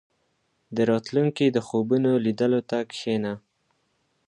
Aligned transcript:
•د 0.75 0.77
راتلونکي 0.91 1.45
د 1.51 1.57
خوبونو 1.67 2.11
لیدلو 2.25 2.61
ته 2.69 2.77
کښېنه. 2.91 3.33